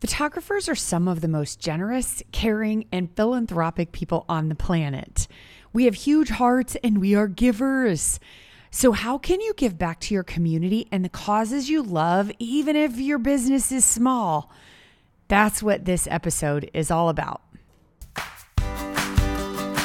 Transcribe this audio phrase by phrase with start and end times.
[0.00, 5.26] Photographers are some of the most generous, caring, and philanthropic people on the planet.
[5.72, 8.20] We have huge hearts and we are givers.
[8.70, 12.76] So, how can you give back to your community and the causes you love, even
[12.76, 14.52] if your business is small?
[15.28, 17.40] That's what this episode is all about.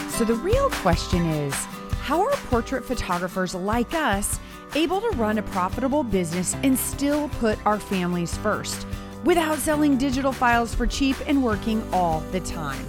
[0.10, 1.56] So, the real question is
[2.02, 4.42] how are portrait photographers like us
[4.76, 8.86] able to run a profitable business and still put our families first?
[9.24, 12.86] Without selling digital files for cheap and working all the time.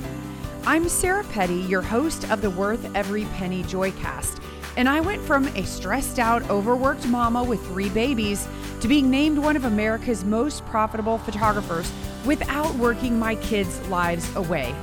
[0.65, 4.43] I'm Sarah Petty, your host of the Worth Every Penny Joycast,
[4.77, 8.49] and I went from a stressed out, overworked mama with three babies
[8.81, 11.93] to being named one of America's most profitable photographers
[12.25, 14.75] without working my kids' lives away.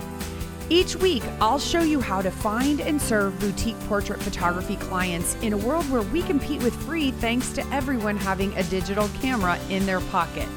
[0.70, 5.54] Each week, I'll show you how to find and serve boutique portrait photography clients in
[5.54, 9.88] a world where we compete with free thanks to everyone having a digital camera in
[9.88, 10.48] their pocket.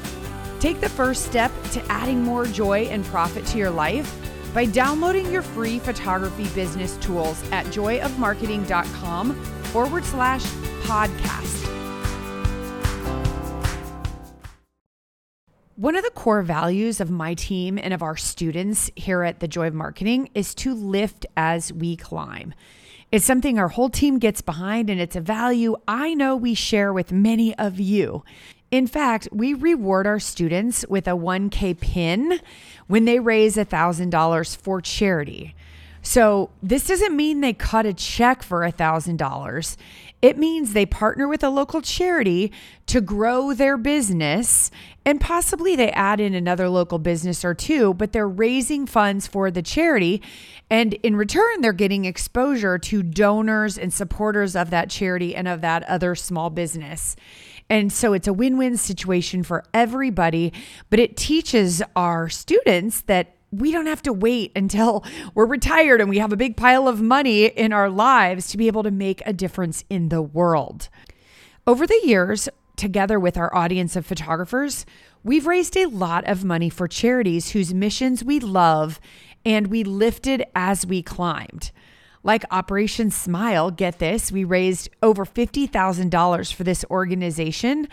[0.63, 4.15] Take the first step to adding more joy and profit to your life
[4.53, 9.35] by downloading your free photography business tools at joyofmarketing.com
[9.73, 10.41] forward slash
[10.83, 11.67] podcast.
[15.75, 19.49] One of the core values of my team and of our students here at the
[19.49, 22.53] Joy of Marketing is to lift as we climb.
[23.11, 26.93] It's something our whole team gets behind, and it's a value I know we share
[26.93, 28.23] with many of you.
[28.73, 32.39] In fact, we reward our students with a 1K pin
[32.87, 35.53] when they raise $1,000 for charity.
[36.01, 39.77] So, this doesn't mean they cut a check for $1,000.
[40.23, 42.51] It means they partner with a local charity
[42.87, 44.71] to grow their business
[45.05, 49.51] and possibly they add in another local business or two, but they're raising funds for
[49.51, 50.19] the charity.
[50.69, 55.61] And in return, they're getting exposure to donors and supporters of that charity and of
[55.61, 57.15] that other small business.
[57.69, 60.53] And so it's a win win situation for everybody,
[60.89, 66.09] but it teaches our students that we don't have to wait until we're retired and
[66.09, 69.21] we have a big pile of money in our lives to be able to make
[69.25, 70.89] a difference in the world.
[71.65, 74.85] Over the years, together with our audience of photographers,
[75.23, 78.99] we've raised a lot of money for charities whose missions we love
[79.45, 81.71] and we lifted as we climbed.
[82.23, 87.89] Like Operation Smile, get this, we raised over $50,000 for this organization.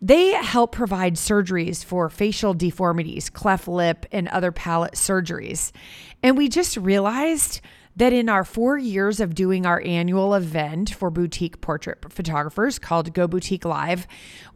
[0.00, 5.70] They help provide surgeries for facial deformities, cleft lip, and other palate surgeries.
[6.22, 7.60] And we just realized
[7.96, 13.14] that in our four years of doing our annual event for boutique portrait photographers called
[13.14, 14.06] Go Boutique Live,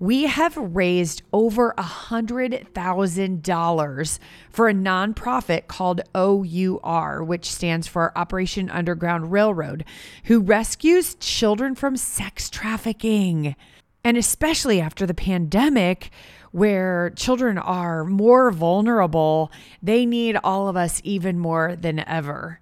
[0.00, 4.18] we have raised over a $100,000
[4.50, 9.84] for a nonprofit called OUR, which stands for Operation Underground Railroad,
[10.24, 13.54] who rescues children from sex trafficking.
[14.02, 16.10] And especially after the pandemic,
[16.50, 22.58] where children are more vulnerable, they need all of us even more than ever.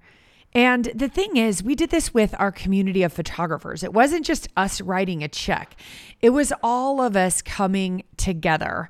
[0.56, 3.82] And the thing is, we did this with our community of photographers.
[3.82, 5.76] It wasn't just us writing a check,
[6.22, 8.88] it was all of us coming together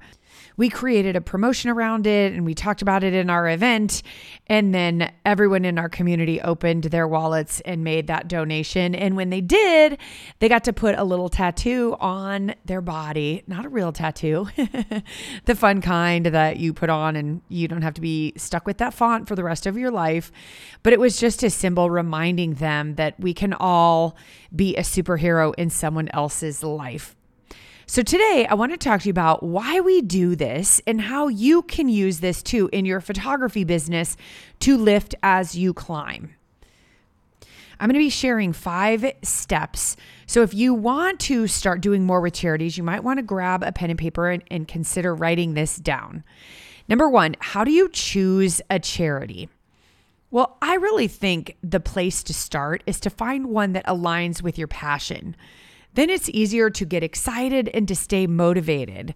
[0.57, 4.03] we created a promotion around it and we talked about it in our event.
[4.47, 8.95] And then everyone in our community opened their wallets and made that donation.
[8.95, 9.99] And when they did,
[10.39, 14.49] they got to put a little tattoo on their body, not a real tattoo,
[15.45, 18.79] the fun kind that you put on and you don't have to be stuck with
[18.79, 20.31] that font for the rest of your life.
[20.83, 24.17] But it was just a symbol reminding them that we can all
[24.55, 27.16] be a superhero in someone else's life.
[27.89, 31.29] So, today I want to talk to you about why we do this and how
[31.29, 34.17] you can use this too in your photography business
[34.59, 36.35] to lift as you climb.
[37.79, 39.97] I'm going to be sharing five steps.
[40.27, 43.63] So, if you want to start doing more with charities, you might want to grab
[43.63, 46.25] a pen and paper and, and consider writing this down.
[46.89, 49.49] Number one, how do you choose a charity?
[50.33, 54.59] Well, I really think the place to start is to find one that aligns with
[54.59, 55.37] your passion
[55.97, 59.15] then it's easier to get excited and to stay motivated.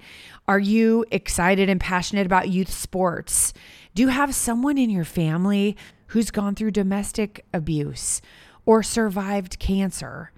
[0.49, 3.53] Are you excited and passionate about youth sports?
[3.95, 5.77] Do you have someone in your family
[6.09, 8.21] who's gone through domestic abuse
[8.67, 10.33] or survived cancer?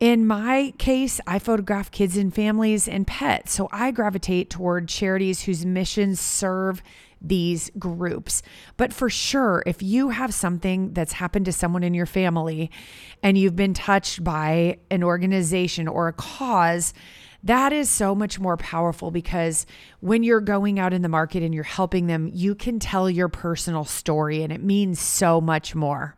[0.00, 5.42] In my case, I photograph kids and families and pets, so I gravitate toward charities
[5.42, 6.82] whose missions serve
[7.20, 8.42] these groups.
[8.76, 12.70] But for sure, if you have something that's happened to someone in your family
[13.22, 16.94] and you've been touched by an organization or a cause,
[17.42, 19.64] that is so much more powerful because
[20.00, 23.28] when you're going out in the market and you're helping them, you can tell your
[23.28, 26.16] personal story and it means so much more.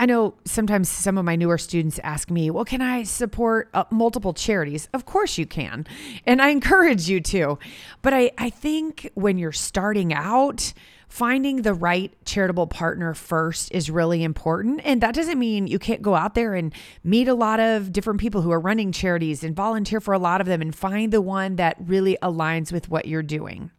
[0.00, 3.84] I know sometimes some of my newer students ask me, well, can I support uh,
[3.90, 4.88] multiple charities?
[4.94, 5.86] Of course you can.
[6.24, 7.58] And I encourage you to.
[8.00, 10.72] But I, I think when you're starting out,
[11.10, 14.80] finding the right charitable partner first is really important.
[14.84, 16.72] And that doesn't mean you can't go out there and
[17.04, 20.40] meet a lot of different people who are running charities and volunteer for a lot
[20.40, 23.70] of them and find the one that really aligns with what you're doing.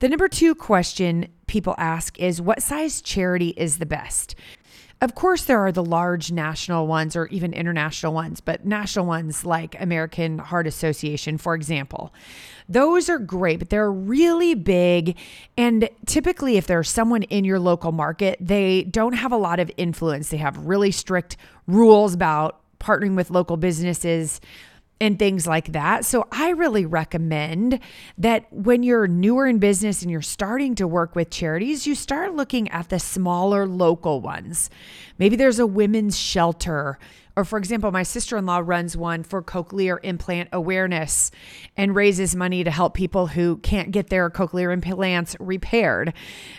[0.00, 4.34] The number two question people ask is what size charity is the best?
[5.02, 9.44] Of course, there are the large national ones or even international ones, but national ones
[9.44, 12.14] like American Heart Association, for example.
[12.68, 15.18] Those are great, but they're really big.
[15.58, 19.72] And typically, if there's someone in your local market, they don't have a lot of
[19.76, 20.28] influence.
[20.28, 24.40] They have really strict rules about partnering with local businesses
[25.02, 26.04] and things like that.
[26.04, 27.80] So I really recommend
[28.18, 32.34] that when you're newer in business and you're starting to work with charities, you start
[32.34, 34.70] looking at the smaller local ones.
[35.18, 37.00] Maybe there's a women's shelter.
[37.34, 41.32] Or, for example, my sister in law runs one for cochlear implant awareness
[41.76, 46.12] and raises money to help people who can't get their cochlear implants repaired.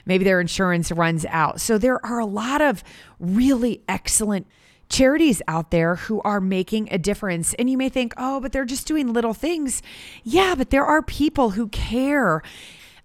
[0.06, 1.62] Maybe their insurance runs out.
[1.62, 2.84] So, there are a lot of
[3.20, 4.48] really excellent
[4.94, 7.56] charities out there who are making a difference.
[7.56, 9.82] And you may think, oh, but they're just doing little things.
[10.24, 12.44] Yeah, but there are people who care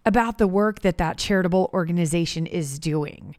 [0.05, 3.37] about the work that that charitable organization is doing.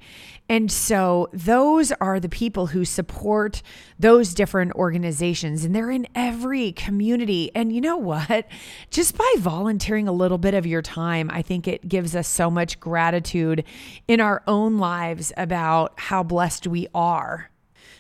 [0.50, 3.62] And so those are the people who support
[4.00, 7.52] those different organizations, and they're in every community.
[7.54, 8.48] And you know what?
[8.90, 12.50] Just by volunteering a little bit of your time, I think it gives us so
[12.50, 13.64] much gratitude
[14.08, 17.52] in our own lives about how blessed we are.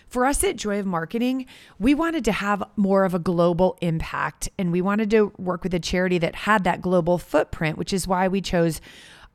[0.10, 1.46] For us at Joy of Marketing,
[1.78, 5.74] we wanted to have more of a global impact and we wanted to work with
[5.76, 8.82] a charity that had that global footprint, which is why we chose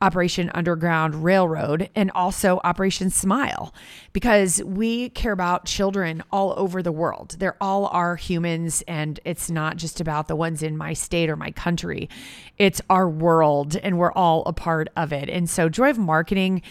[0.01, 3.73] Operation Underground Railroad and also Operation Smile
[4.11, 7.37] because we care about children all over the world.
[7.39, 11.37] They're all our humans, and it's not just about the ones in my state or
[11.37, 12.09] my country,
[12.57, 15.29] it's our world, and we're all a part of it.
[15.29, 16.61] And so, Joy of Marketing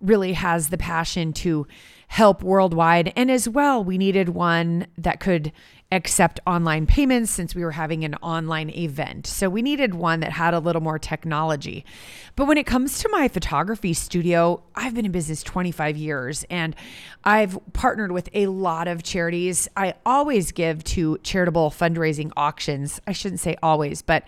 [0.00, 1.66] really has the passion to
[2.12, 3.10] help worldwide.
[3.16, 5.50] And as well, we needed one that could
[5.90, 9.26] accept online payments since we were having an online event.
[9.26, 11.86] So we needed one that had a little more technology.
[12.36, 16.76] But when it comes to my photography studio, I've been in business 25 years and
[17.24, 19.66] I've partnered with a lot of charities.
[19.74, 23.00] I always give to charitable fundraising auctions.
[23.06, 24.24] I shouldn't say always, but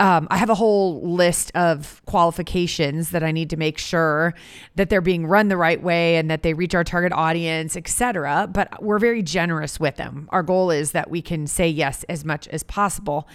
[0.00, 4.34] um, I have a whole list of qualifications that I need to make sure
[4.74, 8.48] that they're being run the right way and that they reach our target audience, etc.
[8.50, 10.28] But we're very generous with them.
[10.32, 13.28] Our goal is that we can say yes as much as possible.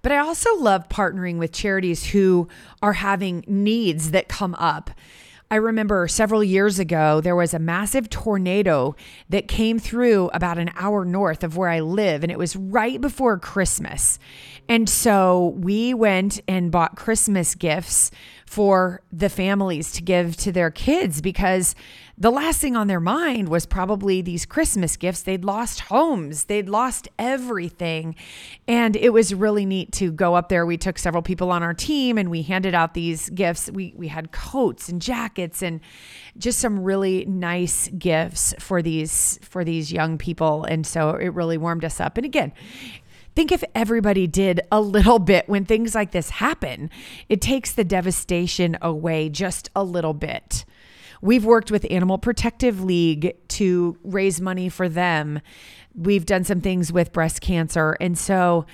[0.00, 2.48] But I also love partnering with charities who
[2.82, 4.90] are having needs that come up.
[5.54, 8.96] I remember several years ago, there was a massive tornado
[9.28, 13.00] that came through about an hour north of where I live, and it was right
[13.00, 14.18] before Christmas.
[14.68, 18.10] And so we went and bought Christmas gifts
[18.46, 21.74] for the families to give to their kids because
[22.16, 25.22] the last thing on their mind was probably these Christmas gifts.
[25.22, 28.14] They'd lost homes, they'd lost everything.
[28.68, 30.64] And it was really neat to go up there.
[30.64, 33.70] We took several people on our team and we handed out these gifts.
[33.70, 35.80] We, we had coats and jackets and
[36.38, 41.56] just some really nice gifts for these for these young people and so it really
[41.56, 42.52] warmed us up and again
[43.34, 46.90] Think if everybody did a little bit when things like this happen,
[47.28, 50.64] it takes the devastation away just a little bit.
[51.20, 55.40] We've worked with Animal Protective League to raise money for them.
[55.94, 57.96] We've done some things with breast cancer.
[58.00, 58.66] And so,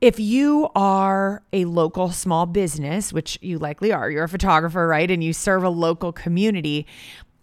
[0.00, 5.10] if you are a local small business, which you likely are, you're a photographer, right?
[5.10, 6.86] And you serve a local community,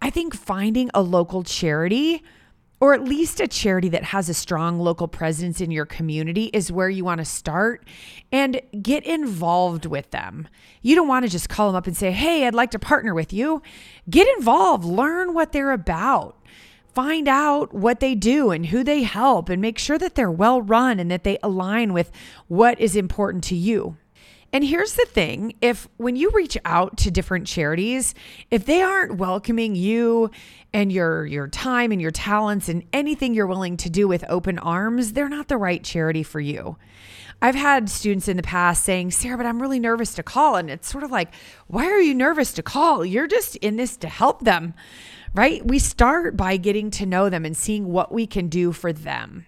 [0.00, 2.22] I think finding a local charity
[2.82, 6.72] or at least a charity that has a strong local presence in your community is
[6.72, 7.86] where you want to start
[8.32, 10.48] and get involved with them.
[10.82, 13.14] You don't want to just call them up and say, Hey, I'd like to partner
[13.14, 13.62] with you.
[14.10, 16.36] Get involved, learn what they're about.
[16.92, 20.60] Find out what they do and who they help, and make sure that they're well
[20.60, 22.10] run and that they align with
[22.48, 23.96] what is important to you.
[24.52, 28.14] And here's the thing if when you reach out to different charities,
[28.50, 30.30] if they aren't welcoming you
[30.74, 34.58] and your your time and your talents and anything you're willing to do with open
[34.58, 36.76] arms, they're not the right charity for you.
[37.40, 40.54] I've had students in the past saying, Sarah, but I'm really nervous to call.
[40.54, 41.34] And it's sort of like,
[41.66, 43.04] why are you nervous to call?
[43.04, 44.74] You're just in this to help them,
[45.34, 45.66] right?
[45.66, 49.46] We start by getting to know them and seeing what we can do for them.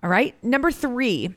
[0.00, 0.36] All right.
[0.44, 1.34] Number three,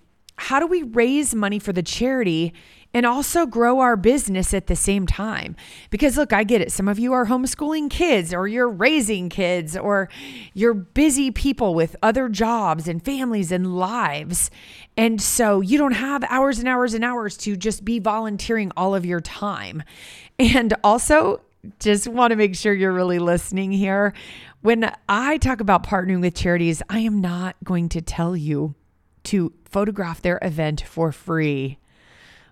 [0.50, 2.51] how do we raise money for the charity
[2.91, 5.56] and also grow our business at the same time.
[5.91, 6.72] Because look, I get it.
[6.72, 10.10] Some of you are homeschooling kids, or you're raising kids, or
[10.56, 14.50] you're busy people with other jobs and families and lives.
[14.98, 18.96] And so you don't have hours and hours and hours to just be volunteering all
[18.96, 19.84] of your time.
[20.39, 21.41] And also,
[21.79, 24.15] just want to make sure you're really listening here.
[24.62, 28.74] When I talk about partnering with charities, I am not going to tell you
[29.25, 31.77] to photograph their event for free.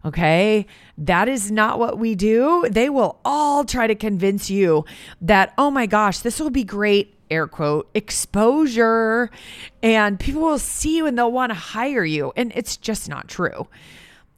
[0.05, 0.67] Okay.
[0.97, 2.65] That is not what we do.
[2.69, 4.85] They will all try to convince you
[5.21, 9.29] that, oh my gosh, this will be great, air quote, exposure.
[9.83, 12.31] And people will see you and they'll want to hire you.
[12.37, 13.67] And it's just not true.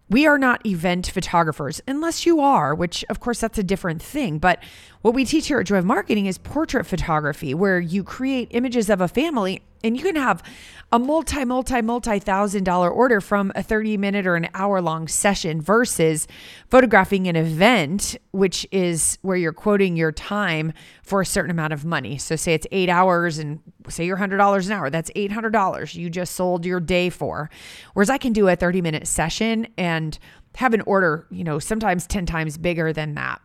[0.09, 4.39] We are not event photographers, unless you are, which of course that's a different thing.
[4.39, 4.63] But
[5.03, 8.89] what we teach here at Joy of Marketing is portrait photography, where you create images
[8.89, 10.43] of a family and you can have
[10.91, 15.07] a multi, multi, multi thousand dollar order from a 30 minute or an hour long
[15.07, 16.27] session versus
[16.67, 21.85] photographing an event, which is where you're quoting your time for a certain amount of
[21.85, 22.17] money.
[22.17, 26.35] So, say it's eight hours and say you're $100 an hour, that's $800 you just
[26.35, 27.49] sold your day for.
[27.93, 30.17] Whereas I can do a 30 minute session and
[30.55, 33.41] have an order, you know, sometimes 10 times bigger than that.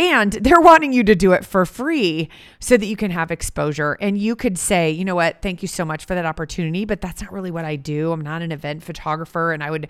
[0.00, 3.98] And they're wanting you to do it for free so that you can have exposure.
[4.00, 7.02] And you could say, you know what, thank you so much for that opportunity, but
[7.02, 8.10] that's not really what I do.
[8.10, 9.52] I'm not an event photographer.
[9.52, 9.88] And I would,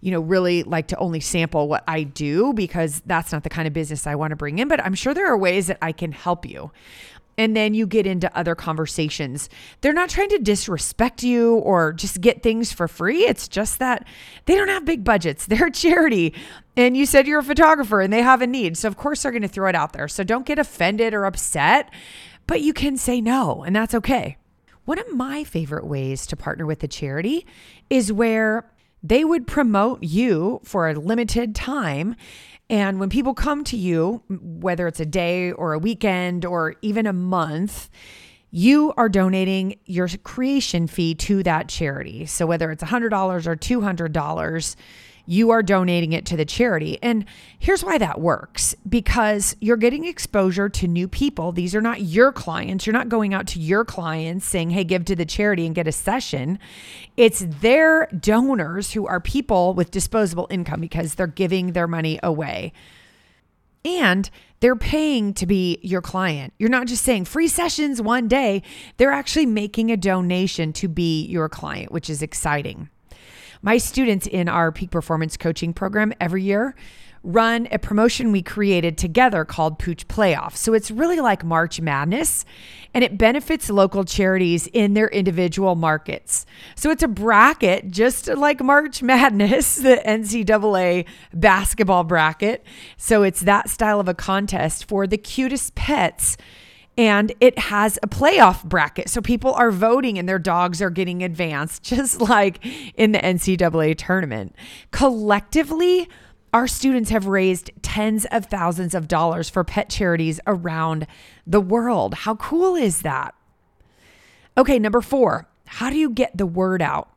[0.00, 3.68] you know, really like to only sample what I do because that's not the kind
[3.68, 4.66] of business I want to bring in.
[4.66, 6.72] But I'm sure there are ways that I can help you
[7.38, 9.48] and then you get into other conversations.
[9.80, 13.24] They're not trying to disrespect you or just get things for free.
[13.24, 14.06] It's just that
[14.44, 15.46] they don't have big budgets.
[15.52, 16.34] They're a charity.
[16.76, 18.76] And you said you're a photographer and they have a need.
[18.76, 20.08] So, of course, they're going to throw it out there.
[20.08, 21.92] So, don't get offended or upset,
[22.46, 24.38] but you can say no, and that's okay.
[24.84, 27.46] One of my favorite ways to partner with a charity
[27.90, 28.68] is where
[29.02, 32.16] they would promote you for a limited time
[32.72, 37.06] and when people come to you, whether it's a day or a weekend or even
[37.06, 37.90] a month,
[38.50, 42.24] you are donating your creation fee to that charity.
[42.24, 44.76] So whether it's $100 or $200,
[45.32, 46.98] you are donating it to the charity.
[47.00, 47.24] And
[47.58, 51.52] here's why that works because you're getting exposure to new people.
[51.52, 52.86] These are not your clients.
[52.86, 55.88] You're not going out to your clients saying, hey, give to the charity and get
[55.88, 56.58] a session.
[57.16, 62.74] It's their donors who are people with disposable income because they're giving their money away.
[63.86, 64.28] And
[64.60, 66.52] they're paying to be your client.
[66.58, 68.62] You're not just saying free sessions one day,
[68.98, 72.90] they're actually making a donation to be your client, which is exciting.
[73.62, 76.74] My students in our peak performance coaching program every year
[77.22, 80.56] run a promotion we created together called Pooch Playoff.
[80.56, 82.44] So it's really like March Madness
[82.92, 86.44] and it benefits local charities in their individual markets.
[86.74, 92.64] So it's a bracket just like March Madness, the NCAA basketball bracket.
[92.96, 96.36] So it's that style of a contest for the cutest pets
[96.98, 99.08] and it has a playoff bracket.
[99.08, 102.64] So people are voting and their dogs are getting advanced, just like
[102.96, 104.54] in the NCAA tournament.
[104.90, 106.08] Collectively,
[106.52, 111.06] our students have raised tens of thousands of dollars for pet charities around
[111.46, 112.14] the world.
[112.14, 113.34] How cool is that?
[114.58, 117.08] Okay, number four, how do you get the word out?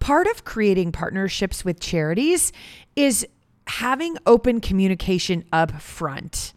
[0.00, 2.52] Part of creating partnerships with charities
[2.96, 3.24] is
[3.68, 6.52] having open communication up front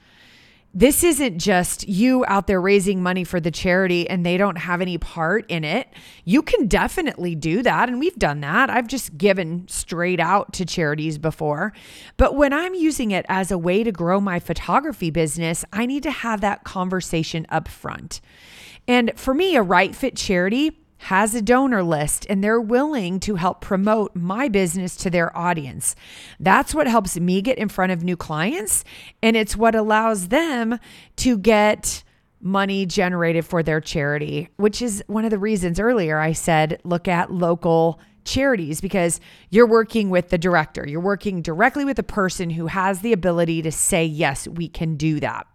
[0.78, 4.82] this isn't just you out there raising money for the charity and they don't have
[4.82, 5.88] any part in it.
[6.26, 7.88] You can definitely do that.
[7.88, 8.70] And we've done that.
[8.70, 11.72] I've just given straight out to charities before.
[12.18, 16.04] But when I'm using it as a way to grow my photography business, I need
[16.04, 18.20] to have that conversation up front.
[18.86, 23.36] And for me, a right fit charity has a donor list and they're willing to
[23.36, 25.96] help promote my business to their audience.
[26.40, 28.84] That's what helps me get in front of new clients.
[29.22, 30.80] And it's what allows them
[31.18, 32.04] to get
[32.42, 37.08] money generated for their charity, which is one of the reasons earlier I said look
[37.08, 39.20] at local charities because
[39.52, 40.88] you're working with the director.
[40.88, 44.96] You're working directly with the person who has the ability to say, yes, we can
[44.96, 45.46] do that.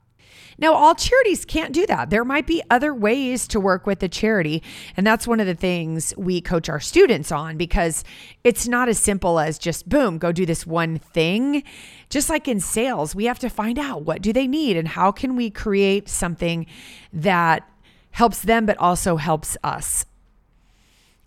[0.61, 2.11] Now, all charities can't do that.
[2.11, 4.63] There might be other ways to work with a charity.
[4.97, 8.05] And that's one of the things we coach our students on because
[8.45, 11.63] it's not as simple as just boom, go do this one thing.
[12.11, 15.11] Just like in sales, we have to find out what do they need and how
[15.11, 16.67] can we create something
[17.13, 17.67] that
[18.11, 20.05] helps them but also helps us.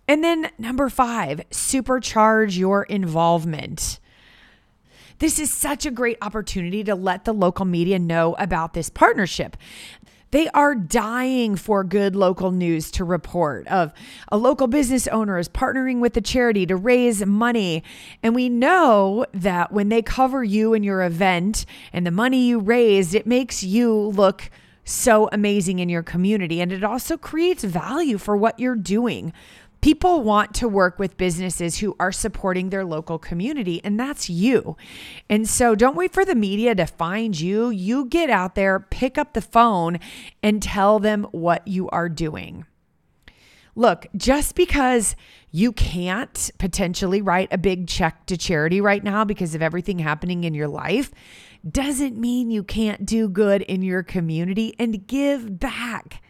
[0.06, 3.98] And then number 5, supercharge your involvement.
[5.24, 9.56] This is such a great opportunity to let the local media know about this partnership.
[10.32, 13.94] They are dying for good local news to report of
[14.28, 17.82] a local business owner is partnering with a charity to raise money.
[18.22, 21.64] And we know that when they cover you and your event
[21.94, 24.50] and the money you raised, it makes you look
[24.84, 26.60] so amazing in your community.
[26.60, 29.32] And it also creates value for what you're doing.
[29.84, 34.78] People want to work with businesses who are supporting their local community, and that's you.
[35.28, 37.68] And so don't wait for the media to find you.
[37.68, 39.98] You get out there, pick up the phone,
[40.42, 42.64] and tell them what you are doing.
[43.74, 45.16] Look, just because
[45.50, 50.44] you can't potentially write a big check to charity right now because of everything happening
[50.44, 51.12] in your life
[51.70, 56.22] doesn't mean you can't do good in your community and give back.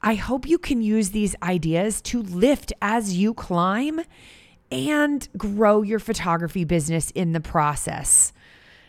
[0.00, 4.00] I hope you can use these ideas to lift as you climb
[4.70, 8.32] and grow your photography business in the process.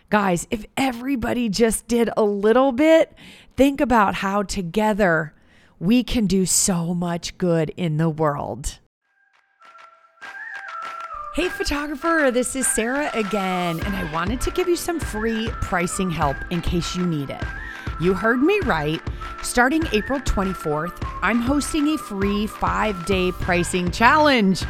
[0.09, 3.13] Guys, if everybody just did a little bit,
[3.55, 5.33] think about how together
[5.79, 8.79] we can do so much good in the world.
[11.35, 16.09] Hey, photographer, this is Sarah again, and I wanted to give you some free pricing
[16.09, 17.43] help in case you need it.
[17.99, 19.01] You heard me right.
[19.43, 24.63] Starting April 24th, I'm hosting a free five day pricing challenge.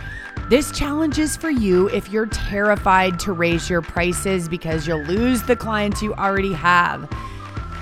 [0.49, 5.43] This challenge is for you if you're terrified to raise your prices because you'll lose
[5.43, 7.07] the clients you already have.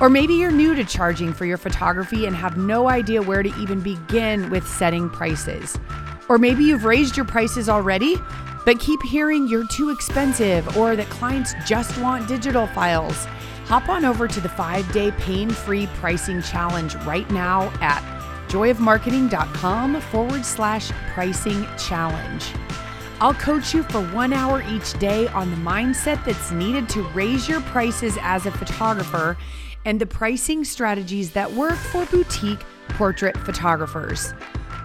[0.01, 3.49] Or maybe you're new to charging for your photography and have no idea where to
[3.57, 5.79] even begin with setting prices.
[6.27, 8.17] Or maybe you've raised your prices already,
[8.65, 13.27] but keep hearing you're too expensive or that clients just want digital files.
[13.67, 18.01] Hop on over to the five day pain free pricing challenge right now at
[18.47, 22.45] joyofmarketing.com forward slash pricing challenge.
[23.19, 27.49] I'll coach you for one hour each day on the mindset that's needed to raise
[27.49, 29.37] your prices as a photographer
[29.83, 34.33] and the pricing strategies that work for boutique portrait photographers.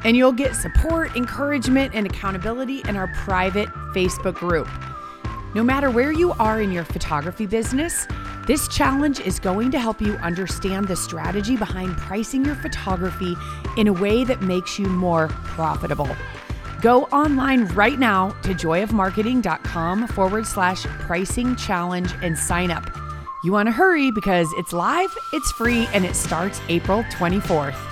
[0.02, 4.68] And you'll get support, encouragement, and accountability in our private Facebook group.
[5.54, 8.08] No matter where you are in your photography business,
[8.46, 13.36] this challenge is going to help you understand the strategy behind pricing your photography
[13.76, 16.08] in a way that makes you more profitable.
[16.80, 22.90] Go online right now to joyofmarketing.com forward slash pricing challenge and sign up.
[23.44, 27.91] You want to hurry because it's live, it's free, and it starts April 24th.